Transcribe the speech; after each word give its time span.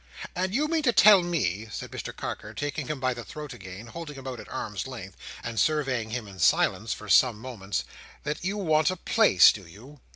"And 0.35 0.55
you 0.55 0.67
mean 0.67 0.81
to 0.81 0.91
tell 0.93 1.21
me," 1.21 1.67
said 1.69 1.91
Mr 1.91 2.11
Carker, 2.11 2.55
taking 2.55 2.87
him 2.87 2.99
by 2.99 3.13
the 3.13 3.23
throat 3.23 3.53
again, 3.53 3.85
holding 3.85 4.15
him 4.15 4.25
out 4.25 4.39
at 4.39 4.49
arm's 4.49 4.87
length, 4.87 5.15
and 5.43 5.59
surveying 5.59 6.09
him 6.09 6.27
in 6.27 6.39
silence 6.39 6.91
for 6.91 7.07
some 7.07 7.37
moments, 7.37 7.83
"that 8.23 8.43
you 8.43 8.57
want 8.57 8.89
a 8.89 8.95
place, 8.97 9.51
do 9.51 9.63
you?" 9.67 9.99